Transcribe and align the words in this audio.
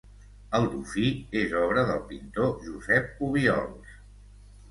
El 0.59 0.63
dofí 0.69 1.09
és 1.41 1.51
obra 1.59 1.83
del 1.91 2.01
pintor 2.07 2.49
Josep 2.69 3.23
Obiols. 3.27 3.93